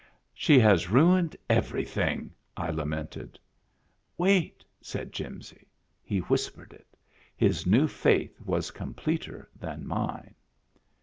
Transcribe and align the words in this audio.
"She 0.33 0.57
has 0.57 0.89
ruined 0.89 1.35
everything 1.47 2.33
I" 2.57 2.65
I 2.65 2.69
lamented." 2.71 3.39
Wait!" 4.17 4.65
said 4.81 5.11
Jimsy. 5.13 5.67
He 6.01 6.17
whispered 6.21 6.73
it. 6.73 6.97
His 7.35 7.67
new 7.67 7.87
faith 7.87 8.41
was 8.43 8.71
completer 8.71 9.47
than 9.55 9.85
mine. 9.85 10.33